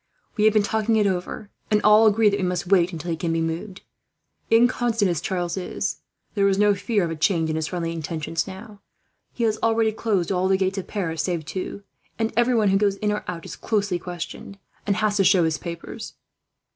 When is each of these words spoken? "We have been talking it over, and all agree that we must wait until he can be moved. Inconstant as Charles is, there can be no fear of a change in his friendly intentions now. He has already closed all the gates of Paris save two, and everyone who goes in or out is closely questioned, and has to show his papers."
"We 0.35 0.45
have 0.45 0.53
been 0.55 0.63
talking 0.63 0.95
it 0.95 1.05
over, 1.05 1.51
and 1.69 1.79
all 1.83 2.07
agree 2.07 2.27
that 2.29 2.39
we 2.39 2.43
must 2.47 2.65
wait 2.71 2.91
until 2.91 3.11
he 3.11 3.15
can 3.17 3.31
be 3.31 3.39
moved. 3.39 3.81
Inconstant 4.49 5.11
as 5.11 5.21
Charles 5.21 5.57
is, 5.57 5.97
there 6.33 6.43
can 6.49 6.55
be 6.55 6.59
no 6.59 6.73
fear 6.73 7.03
of 7.03 7.11
a 7.11 7.15
change 7.15 7.51
in 7.51 7.55
his 7.55 7.67
friendly 7.67 7.91
intentions 7.91 8.47
now. 8.47 8.81
He 9.31 9.43
has 9.43 9.59
already 9.61 9.91
closed 9.91 10.31
all 10.31 10.47
the 10.47 10.57
gates 10.57 10.79
of 10.79 10.87
Paris 10.87 11.21
save 11.21 11.45
two, 11.45 11.83
and 12.17 12.33
everyone 12.35 12.69
who 12.69 12.77
goes 12.79 12.95
in 12.95 13.11
or 13.11 13.23
out 13.27 13.45
is 13.45 13.55
closely 13.55 13.99
questioned, 13.99 14.57
and 14.87 14.95
has 14.95 15.17
to 15.17 15.23
show 15.23 15.43
his 15.43 15.59
papers." 15.59 16.15